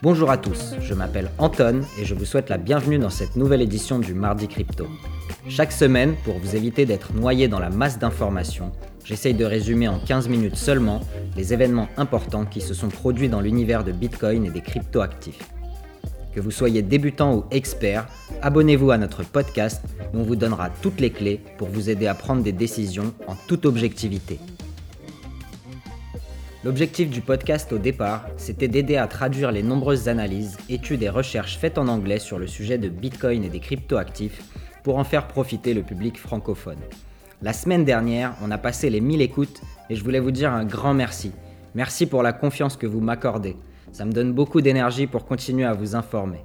[0.00, 3.62] Bonjour à tous, je m'appelle Anton et je vous souhaite la bienvenue dans cette nouvelle
[3.62, 4.86] édition du Mardi Crypto.
[5.48, 8.70] Chaque semaine, pour vous éviter d'être noyé dans la masse d'informations,
[9.02, 11.00] j'essaye de résumer en 15 minutes seulement
[11.36, 15.42] les événements importants qui se sont produits dans l'univers de Bitcoin et des crypto-actifs.
[16.32, 18.06] Que vous soyez débutant ou expert,
[18.40, 19.82] abonnez-vous à notre podcast
[20.14, 23.34] où on vous donnera toutes les clés pour vous aider à prendre des décisions en
[23.48, 24.38] toute objectivité.
[26.64, 31.56] L'objectif du podcast au départ, c'était d'aider à traduire les nombreuses analyses, études et recherches
[31.56, 34.42] faites en anglais sur le sujet de Bitcoin et des cryptoactifs
[34.82, 36.80] pour en faire profiter le public francophone.
[37.42, 40.64] La semaine dernière, on a passé les 1000 écoutes et je voulais vous dire un
[40.64, 41.30] grand merci.
[41.76, 43.56] Merci pour la confiance que vous m'accordez.
[43.92, 46.40] Ça me donne beaucoup d'énergie pour continuer à vous informer.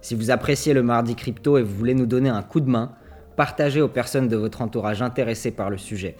[0.00, 2.92] Si vous appréciez le mardi crypto et vous voulez nous donner un coup de main,
[3.36, 6.16] partagez aux personnes de votre entourage intéressées par le sujet.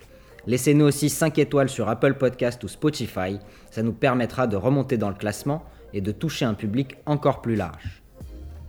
[0.47, 3.39] Laissez-nous aussi 5 étoiles sur Apple Podcast ou Spotify,
[3.70, 5.64] ça nous permettra de remonter dans le classement
[5.95, 8.03] et de toucher un public encore plus large.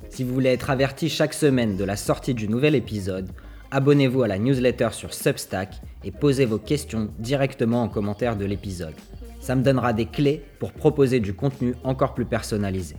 [0.09, 3.29] Si vous voulez être averti chaque semaine de la sortie du nouvel épisode,
[3.71, 5.73] abonnez-vous à la newsletter sur Substack
[6.05, 8.95] et posez vos questions directement en commentaire de l'épisode.
[9.41, 12.95] Ça me donnera des clés pour proposer du contenu encore plus personnalisé.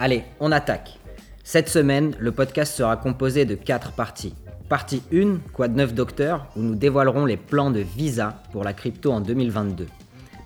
[0.00, 0.98] Allez, on attaque.
[1.44, 4.34] Cette semaine, le podcast sera composé de 4 parties.
[4.68, 9.12] Partie 1, Quad 9 Docteur, où nous dévoilerons les plans de Visa pour la crypto
[9.12, 9.86] en 2022.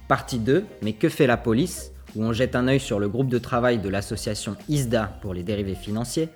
[0.09, 3.28] Partie 2, Mais que fait la police où on jette un œil sur le groupe
[3.28, 6.28] de travail de l'association ISDA pour les dérivés financiers.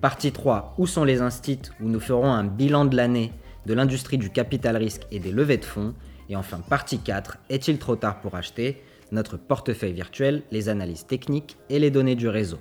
[0.00, 3.32] Partie 3, Où sont les instits où nous ferons un bilan de l'année
[3.66, 5.94] de l'industrie du capital risque et des levées de fonds.
[6.28, 8.82] Et enfin, partie 4, Est-il trop tard pour acheter?
[9.12, 12.58] Notre portefeuille virtuel, les analyses techniques et les données du réseau.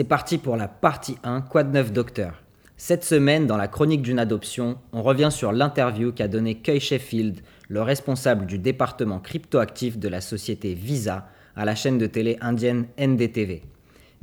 [0.00, 2.42] C'est parti pour la partie 1, Quad 9 Docteur?
[2.78, 7.40] Cette semaine, dans la chronique d'une adoption, on revient sur l'interview qu'a donné Kay Sheffield,
[7.68, 12.86] le responsable du département cryptoactif de la société Visa, à la chaîne de télé indienne
[12.98, 13.62] NDTV.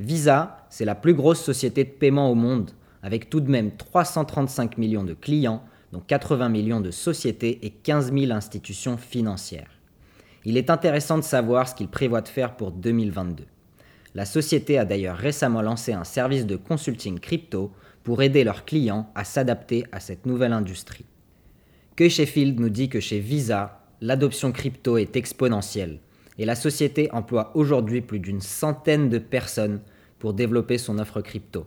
[0.00, 2.72] Visa, c'est la plus grosse société de paiement au monde,
[3.04, 5.62] avec tout de même 335 millions de clients,
[5.92, 9.70] dont 80 millions de sociétés et 15 000 institutions financières.
[10.44, 13.44] Il est intéressant de savoir ce qu'il prévoit de faire pour 2022.
[14.14, 19.10] La société a d'ailleurs récemment lancé un service de consulting crypto pour aider leurs clients
[19.14, 21.04] à s'adapter à cette nouvelle industrie.
[21.96, 25.98] Kay Sheffield nous dit que chez Visa, l'adoption crypto est exponentielle
[26.38, 29.80] et la société emploie aujourd'hui plus d'une centaine de personnes
[30.18, 31.66] pour développer son offre crypto.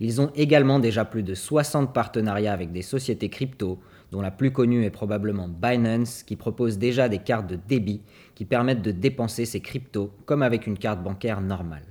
[0.00, 3.78] Ils ont également déjà plus de 60 partenariats avec des sociétés crypto,
[4.16, 8.00] dont la plus connue est probablement Binance, qui propose déjà des cartes de débit
[8.34, 11.84] qui permettent de dépenser ses cryptos comme avec une carte bancaire normale.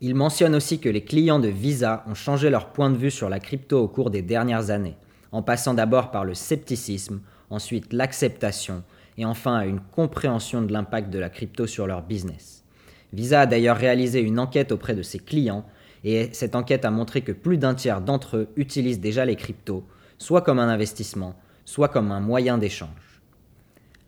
[0.00, 3.28] Il mentionne aussi que les clients de Visa ont changé leur point de vue sur
[3.28, 4.96] la crypto au cours des dernières années,
[5.30, 8.82] en passant d'abord par le scepticisme, ensuite l'acceptation
[9.16, 12.64] et enfin une compréhension de l'impact de la crypto sur leur business.
[13.12, 15.64] Visa a d'ailleurs réalisé une enquête auprès de ses clients
[16.02, 19.84] et cette enquête a montré que plus d'un tiers d'entre eux utilisent déjà les cryptos,
[20.18, 21.34] soit comme un investissement,
[21.64, 23.22] soit comme un moyen d'échange.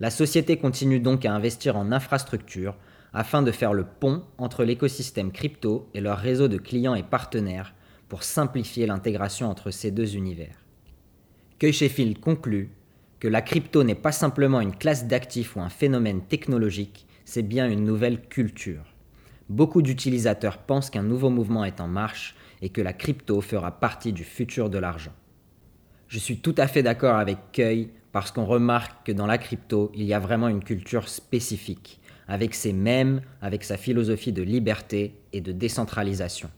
[0.01, 2.77] La société continue donc à investir en infrastructure
[3.13, 7.75] afin de faire le pont entre l'écosystème crypto et leur réseau de clients et partenaires
[8.09, 10.65] pour simplifier l'intégration entre ces deux univers.
[11.59, 12.71] Kay Sheffield conclut
[13.19, 17.69] que la crypto n'est pas simplement une classe d'actifs ou un phénomène technologique, c'est bien
[17.69, 18.95] une nouvelle culture.
[19.51, 24.13] Beaucoup d'utilisateurs pensent qu'un nouveau mouvement est en marche et que la crypto fera partie
[24.13, 25.13] du futur de l'argent.
[26.11, 29.93] Je suis tout à fait d'accord avec Kay parce qu'on remarque que dans la crypto,
[29.95, 35.15] il y a vraiment une culture spécifique avec ses mèmes, avec sa philosophie de liberté
[35.33, 36.51] et de décentralisation.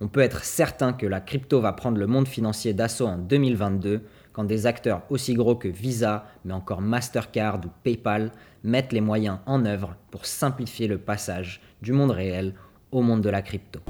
[0.00, 4.02] On peut être certain que la crypto va prendre le monde financier d'assaut en 2022
[4.32, 8.30] quand des acteurs aussi gros que Visa, mais encore Mastercard ou PayPal
[8.62, 12.54] mettent les moyens en œuvre pour simplifier le passage du monde réel
[12.92, 13.80] au monde de la crypto.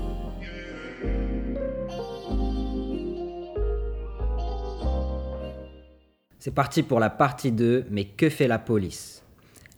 [6.47, 9.25] C'est parti pour la partie 2, mais que fait la police?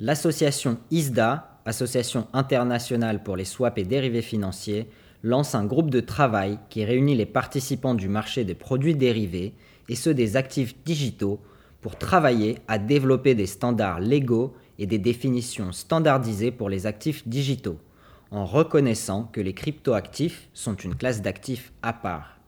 [0.01, 4.87] L'association ISDA, Association internationale pour les swaps et dérivés financiers,
[5.23, 9.55] lance un groupe de travail qui réunit les participants du marché des produits dérivés
[9.89, 11.41] et ceux des actifs digitaux
[11.81, 17.79] pour travailler à développer des standards légaux et des définitions standardisées pour les actifs digitaux,
[18.31, 22.39] en reconnaissant que les cryptoactifs sont une classe d'actifs à part.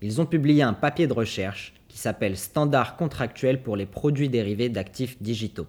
[0.00, 4.70] Ils ont publié un papier de recherche qui s'appelle Standards contractuels pour les produits dérivés
[4.70, 5.66] d'actifs digitaux.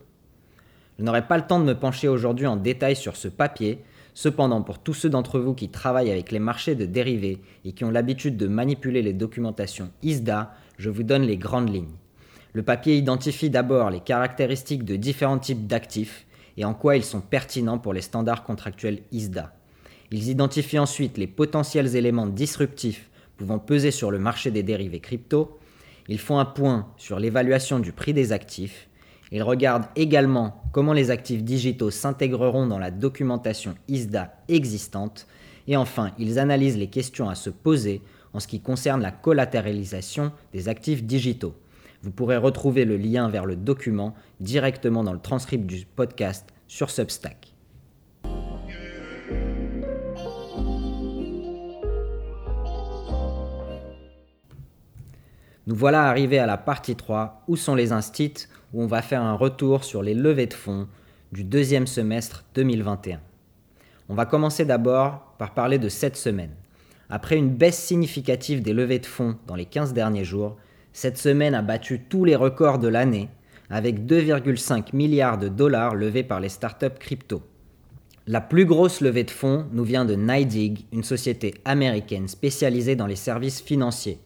[0.97, 3.83] Je n'aurai pas le temps de me pencher aujourd'hui en détail sur ce papier,
[4.13, 7.83] cependant pour tous ceux d'entre vous qui travaillent avec les marchés de dérivés et qui
[7.83, 11.97] ont l'habitude de manipuler les documentations ISDA, je vous donne les grandes lignes.
[12.53, 16.25] Le papier identifie d'abord les caractéristiques de différents types d'actifs
[16.55, 19.53] et en quoi ils sont pertinents pour les standards contractuels ISDA.
[20.11, 25.59] Ils identifient ensuite les potentiels éléments disruptifs pouvant peser sur le marché des dérivés crypto.
[26.09, 28.89] Ils font un point sur l'évaluation du prix des actifs.
[29.31, 35.27] Ils regardent également comment les actifs digitaux s'intégreront dans la documentation ISDA existante.
[35.67, 38.01] Et enfin, ils analysent les questions à se poser
[38.33, 41.55] en ce qui concerne la collatéralisation des actifs digitaux.
[42.03, 46.89] Vous pourrez retrouver le lien vers le document directement dans le transcript du podcast sur
[46.89, 47.42] Substack.
[55.65, 59.21] Nous voilà arrivés à la partie 3, où sont les instits, où on va faire
[59.21, 60.89] un retour sur les levées de fonds
[61.31, 63.21] du deuxième semestre 2021.
[64.09, 66.51] On va commencer d'abord par parler de cette semaine.
[67.09, 70.57] Après une baisse significative des levées de fonds dans les 15 derniers jours,
[70.91, 73.29] cette semaine a battu tous les records de l'année,
[73.69, 77.41] avec 2,5 milliards de dollars levés par les startups crypto.
[78.27, 83.07] La plus grosse levée de fonds nous vient de NYDIG, une société américaine spécialisée dans
[83.07, 84.19] les services financiers.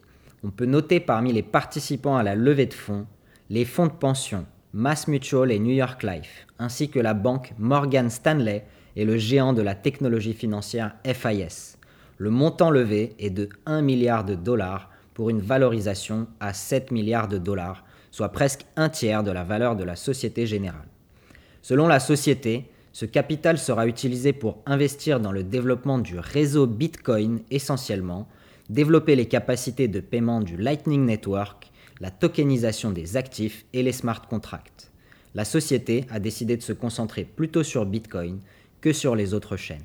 [0.44, 3.08] On peut noter parmi les participants à la levée de fonds
[3.50, 8.10] les fonds de pension Mass Mutual et New York Life, ainsi que la banque Morgan
[8.10, 11.78] Stanley et le géant de la technologie financière FIS.
[12.18, 17.28] Le montant levé est de 1 milliard de dollars pour une valorisation à 7 milliards
[17.28, 20.88] de dollars, soit presque un tiers de la valeur de la Société Générale.
[21.62, 27.42] Selon la société, ce capital sera utilisé pour investir dans le développement du réseau Bitcoin
[27.52, 28.28] essentiellement,
[28.70, 34.28] développer les capacités de paiement du Lightning Network, la tokenisation des actifs et les smart
[34.28, 34.92] contracts.
[35.36, 38.40] La société a décidé de se concentrer plutôt sur Bitcoin
[38.82, 39.84] que sur les autres chaînes.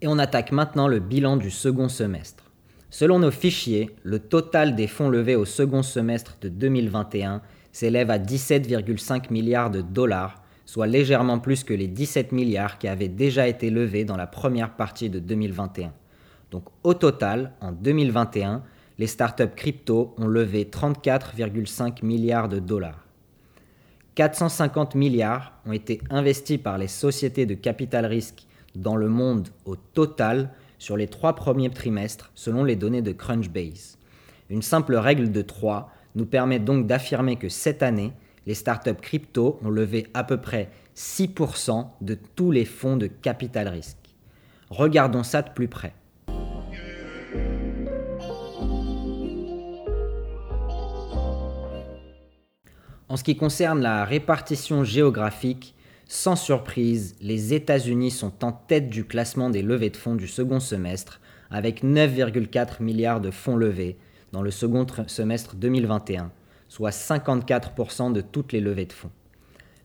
[0.00, 2.44] Et on attaque maintenant le bilan du second semestre.
[2.90, 8.18] Selon nos fichiers, le total des fonds levés au second semestre de 2021 s'élève à
[8.18, 13.70] 17,5 milliards de dollars, soit légèrement plus que les 17 milliards qui avaient déjà été
[13.70, 15.94] levés dans la première partie de 2021.
[16.50, 18.62] Donc au total, en 2021,
[18.98, 23.06] les startups crypto ont levé 34,5 milliards de dollars.
[24.14, 29.74] 450 milliards ont été investis par les sociétés de capital risque dans le monde au
[29.74, 33.96] total sur les trois premiers trimestres selon les données de Crunchbase.
[34.50, 38.12] Une simple règle de 3 nous permet donc d'affirmer que cette année,
[38.48, 43.68] les startups crypto ont levé à peu près 6% de tous les fonds de capital
[43.68, 43.98] risque.
[44.70, 45.92] Regardons ça de plus près.
[53.10, 55.74] En ce qui concerne la répartition géographique,
[56.06, 60.60] sans surprise, les États-Unis sont en tête du classement des levées de fonds du second
[60.60, 63.98] semestre, avec 9,4 milliards de fonds levés
[64.32, 66.30] dans le second semestre 2021,
[66.68, 69.10] soit 54% de toutes les levées de fonds.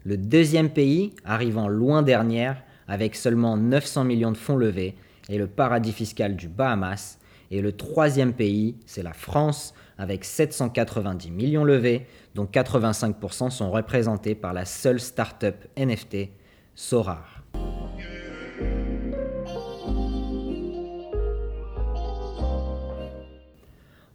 [0.06, 4.96] Le deuxième pays, arrivant loin dernière, avec seulement 900 millions de fonds levés,
[5.30, 7.20] est le paradis fiscal du Bahamas.
[7.52, 14.36] Et le troisième pays, c'est la France, avec 790 millions levés, dont 85% sont représentés
[14.36, 16.30] par la seule start-up NFT,
[16.76, 17.44] Sorar.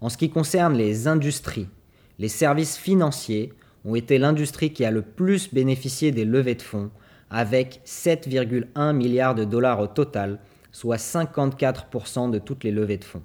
[0.00, 1.68] En ce qui concerne les industries,
[2.18, 3.52] les services financiers
[3.84, 6.90] ont été l'industrie qui a le plus bénéficié des levées de fonds,
[7.30, 10.40] avec 7,1 milliards de dollars au total,
[10.72, 13.22] soit 54% de toutes les levées de fonds.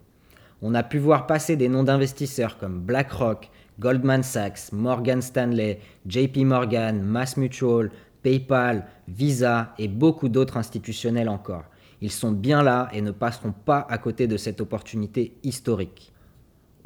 [0.62, 6.38] On a pu voir passer des noms d'investisseurs comme BlackRock, Goldman Sachs, Morgan Stanley, JP
[6.46, 11.66] Morgan, Mass Mutual, PayPal, Visa et beaucoup d'autres institutionnels encore.
[12.02, 16.13] Ils sont bien là et ne passeront pas à côté de cette opportunité historique.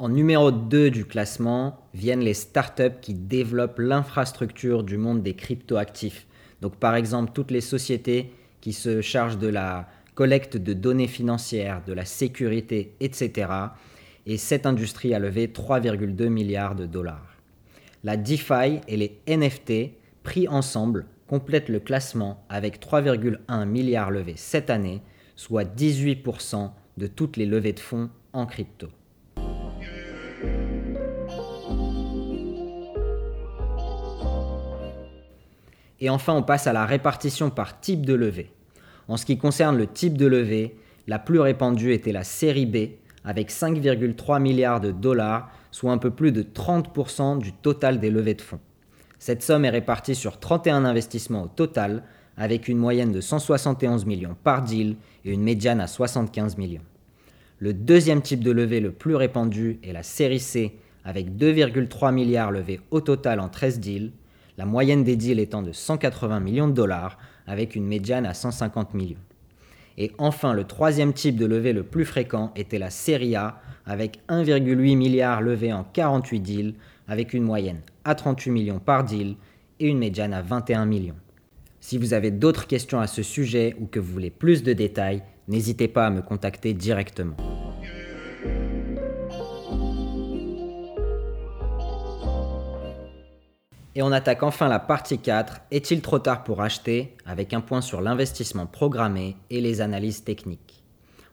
[0.00, 6.28] En numéro 2 du classement viennent les startups qui développent l'infrastructure du monde des cryptoactifs.
[6.60, 11.82] Donc par exemple toutes les sociétés qui se chargent de la collecte de données financières,
[11.84, 13.50] de la sécurité, etc.
[14.24, 17.36] Et cette industrie a levé 3,2 milliards de dollars.
[18.04, 24.70] La DeFi et les NFT pris ensemble complètent le classement avec 3,1 milliards levés cette
[24.70, 25.02] année,
[25.34, 28.86] soit 18% de toutes les levées de fonds en crypto.
[36.00, 38.52] Et enfin, on passe à la répartition par type de levée.
[39.08, 40.76] En ce qui concerne le type de levée,
[41.06, 42.90] la plus répandue était la série B,
[43.24, 48.34] avec 5,3 milliards de dollars, soit un peu plus de 30% du total des levées
[48.34, 48.60] de fonds.
[49.18, 52.04] Cette somme est répartie sur 31 investissements au total,
[52.36, 56.84] avec une moyenne de 171 millions par deal et une médiane à 75 millions.
[57.58, 62.52] Le deuxième type de levée le plus répandu est la série C avec 2,3 milliards
[62.52, 64.12] levés au total en 13 deals,
[64.58, 68.92] la moyenne des deals étant de 180 millions de dollars avec une médiane à 150
[68.92, 69.16] millions.
[69.96, 74.18] Et enfin, le troisième type de levée le plus fréquent était la série A avec
[74.28, 76.74] 1,8 milliard levés en 48 deals
[77.06, 79.36] avec une moyenne à 38 millions par deal
[79.80, 81.16] et une médiane à 21 millions.
[81.80, 85.22] Si vous avez d'autres questions à ce sujet ou que vous voulez plus de détails,
[85.46, 87.36] n'hésitez pas à me contacter directement.
[93.98, 97.16] Et on attaque enfin la partie 4, est-il trop tard pour acheter?
[97.26, 100.84] Avec un point sur l'investissement programmé et les analyses techniques.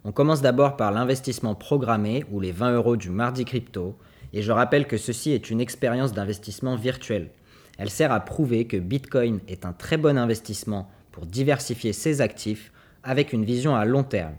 [0.03, 3.95] On commence d'abord par l'investissement programmé ou les 20 euros du mardi crypto,
[4.33, 7.29] et je rappelle que ceci est une expérience d'investissement virtuel.
[7.77, 12.71] Elle sert à prouver que Bitcoin est un très bon investissement pour diversifier ses actifs
[13.03, 14.33] avec une vision à long terme.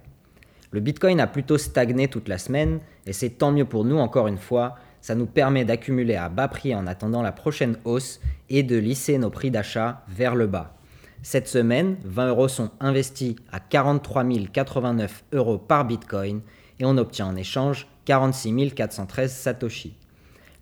[0.72, 4.26] Le Bitcoin a plutôt stagné toute la semaine, et c'est tant mieux pour nous encore
[4.26, 4.74] une fois,
[5.06, 8.18] ça nous permet d'accumuler à bas prix en attendant la prochaine hausse
[8.50, 10.74] et de lisser nos prix d'achat vers le bas.
[11.22, 16.40] Cette semaine, 20 euros sont investis à 43 089 euros par Bitcoin
[16.80, 19.96] et on obtient en échange 46 413 Satoshi.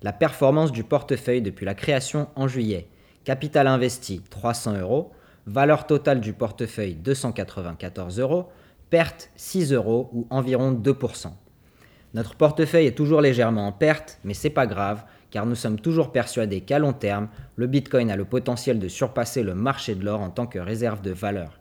[0.02, 2.86] La performance du portefeuille depuis la création en juillet.
[3.24, 5.12] Capital investi 300 euros,
[5.46, 8.50] valeur totale du portefeuille 294 euros,
[8.90, 11.28] perte 6 euros ou environ 2%.
[12.14, 15.02] Notre portefeuille est toujours légèrement en perte, mais c'est pas grave,
[15.33, 19.42] car nous sommes toujours persuadés qu'à long terme, le Bitcoin a le potentiel de surpasser
[19.42, 21.59] le marché de l'or en tant que réserve de valeur.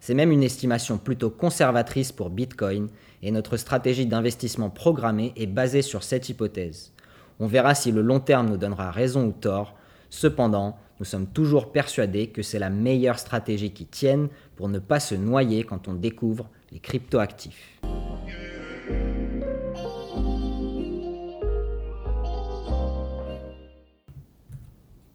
[0.00, 2.88] C'est même une estimation plutôt conservatrice pour Bitcoin,
[3.22, 6.92] et notre stratégie d'investissement programmée est basée sur cette hypothèse.
[7.38, 9.76] On verra si le long terme nous donnera raison ou tort,
[10.10, 14.98] cependant, nous sommes toujours persuadés que c'est la meilleure stratégie qui tienne pour ne pas
[14.98, 17.80] se noyer quand on découvre les cryptoactifs.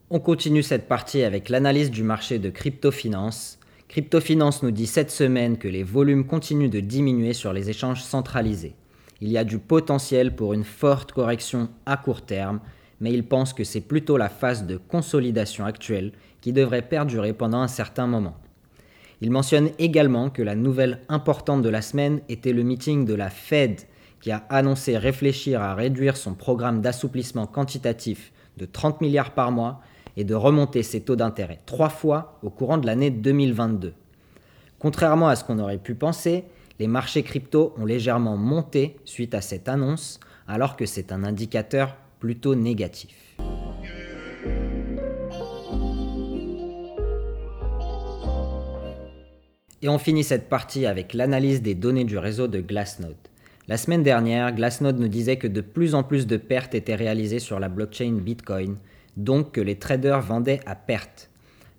[0.10, 3.60] On continue cette partie avec l'analyse du marché de crypto-finance.
[3.90, 8.74] Crypto-finance nous dit cette semaine que les volumes continuent de diminuer sur les échanges centralisés.
[9.20, 12.62] Il y a du potentiel pour une forte correction à court terme,
[13.02, 17.60] mais il pense que c'est plutôt la phase de consolidation actuelle qui devrait perdurer pendant
[17.60, 18.38] un certain moment.
[19.20, 23.30] Il mentionne également que la nouvelle importante de la semaine était le meeting de la
[23.30, 23.82] Fed
[24.22, 29.82] qui a annoncé réfléchir à réduire son programme d'assouplissement quantitatif de 30 milliards par mois
[30.18, 33.94] et de remonter ses taux d'intérêt trois fois au courant de l'année 2022.
[34.80, 36.44] Contrairement à ce qu'on aurait pu penser,
[36.80, 41.96] les marchés crypto ont légèrement monté suite à cette annonce, alors que c'est un indicateur
[42.20, 43.38] plutôt négatif.
[49.84, 53.16] Et on finit cette partie avec l'analyse des données du réseau de Glassnode.
[53.68, 57.40] La semaine dernière, Glassnode nous disait que de plus en plus de pertes étaient réalisées
[57.40, 58.78] sur la blockchain Bitcoin,
[59.18, 61.30] donc que les traders vendaient à perte.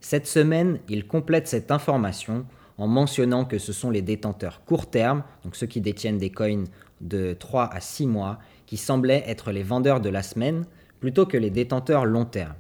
[0.00, 2.44] Cette semaine, il complète cette information
[2.76, 6.64] en mentionnant que ce sont les détenteurs court terme, donc ceux qui détiennent des coins
[7.00, 10.66] de 3 à 6 mois, qui semblaient être les vendeurs de la semaine,
[11.00, 12.54] plutôt que les détenteurs long terme.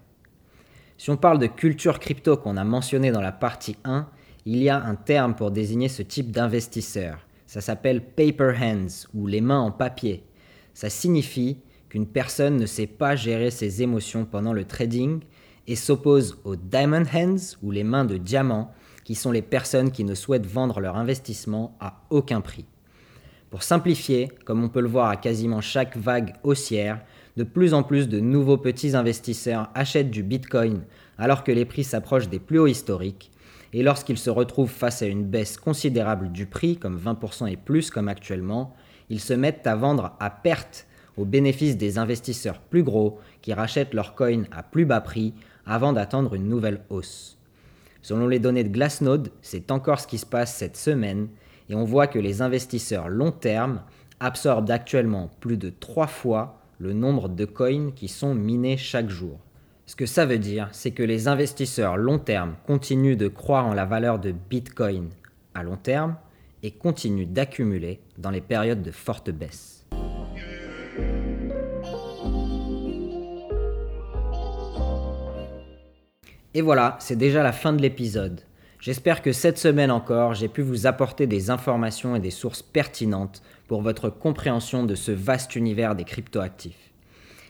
[0.96, 4.08] Si on parle de culture crypto qu'on a mentionné dans la partie 1,
[4.46, 7.18] il y a un terme pour désigner ce type d'investisseur.
[7.46, 10.24] Ça s'appelle paper hands ou les mains en papier.
[10.74, 11.58] Ça signifie
[11.88, 15.20] qu'une personne ne sait pas gérer ses émotions pendant le trading
[15.66, 18.72] et s'oppose aux diamond hands ou les mains de diamant
[19.04, 22.66] qui sont les personnes qui ne souhaitent vendre leur investissement à aucun prix.
[23.50, 27.00] Pour simplifier, comme on peut le voir à quasiment chaque vague haussière,
[27.38, 30.82] de plus en plus de nouveaux petits investisseurs achètent du Bitcoin
[31.16, 33.30] alors que les prix s'approchent des plus hauts historiques,
[33.72, 37.90] et lorsqu'ils se retrouvent face à une baisse considérable du prix, comme 20% et plus
[37.90, 38.74] comme actuellement,
[39.10, 40.86] ils se mettent à vendre à perte
[41.18, 45.34] au bénéfice des investisseurs plus gros qui rachètent leurs coins à plus bas prix
[45.66, 47.38] avant d'attendre une nouvelle hausse.
[48.02, 51.28] Selon les données de Glassnode, c'est encore ce qui se passe cette semaine
[51.68, 53.82] et on voit que les investisseurs long terme
[54.20, 59.38] absorbent actuellement plus de 3 fois le nombre de coins qui sont minés chaque jour.
[59.86, 63.74] Ce que ça veut dire, c'est que les investisseurs long terme continuent de croire en
[63.74, 65.08] la valeur de Bitcoin
[65.54, 66.16] à long terme
[66.62, 69.77] et continuent d'accumuler dans les périodes de forte baisse.
[76.54, 78.40] Et voilà, c'est déjà la fin de l'épisode.
[78.80, 83.42] J'espère que cette semaine encore, j'ai pu vous apporter des informations et des sources pertinentes
[83.66, 86.92] pour votre compréhension de ce vaste univers des cryptoactifs.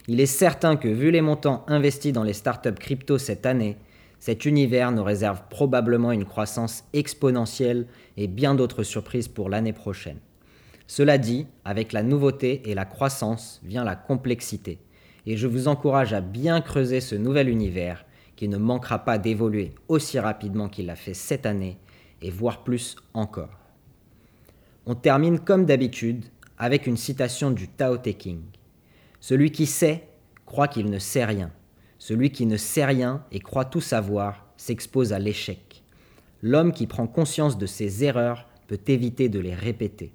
[0.08, 3.76] Il est certain que vu les montants investis dans les startups crypto cette année,
[4.18, 7.86] cet univers nous réserve probablement une croissance exponentielle
[8.16, 10.18] et bien d'autres surprises pour l'année prochaine.
[10.88, 14.78] Cela dit, avec la nouveauté et la croissance vient la complexité.
[15.26, 18.04] Et je vous encourage à bien creuser ce nouvel univers
[18.38, 21.76] qui ne manquera pas d'évoluer aussi rapidement qu'il l'a fait cette année,
[22.22, 23.58] et voire plus encore.
[24.86, 26.24] On termine comme d'habitude
[26.56, 28.42] avec une citation du Tao Te King.
[29.18, 30.06] Celui qui sait
[30.46, 31.50] croit qu'il ne sait rien.
[31.98, 35.82] Celui qui ne sait rien et croit tout savoir s'expose à l'échec.
[36.40, 40.12] L'homme qui prend conscience de ses erreurs peut éviter de les répéter.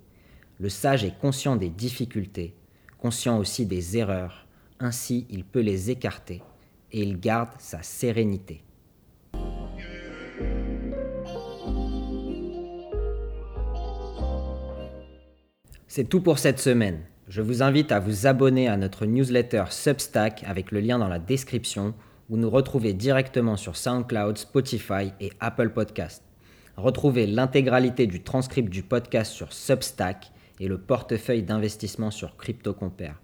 [0.62, 2.56] Le sage est conscient des difficultés,
[3.00, 4.48] conscient aussi des erreurs,
[4.80, 6.42] ainsi il peut les écarter
[6.94, 8.64] et il garde sa sérénité.
[15.88, 17.02] C'est tout pour cette semaine.
[17.28, 21.20] Je vous invite à vous abonner à notre newsletter Substack avec le lien dans la
[21.20, 21.94] description
[22.30, 26.24] ou nous retrouver directement sur SoundCloud, Spotify et Apple Podcast.
[26.78, 33.23] Retrouvez l'intégralité du transcript du podcast sur Substack et le portefeuille d'investissement sur CryptoCompare.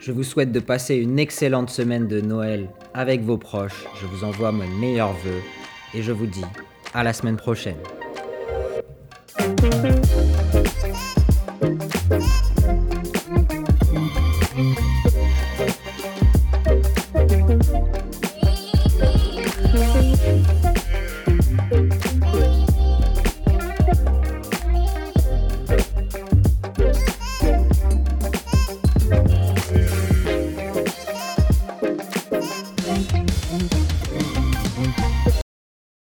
[0.00, 3.84] Je vous souhaite de passer une excellente semaine de Noël avec vos proches.
[4.00, 5.42] Je vous envoie mes meilleurs voeux
[5.92, 6.44] et je vous dis
[6.94, 7.76] à la semaine prochaine.